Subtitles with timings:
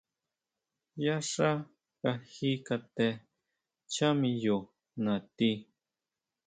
[1.03, 1.49] Yá xá
[2.01, 3.07] kaji kate
[3.89, 4.57] ncháa miyo
[5.03, 5.51] natí.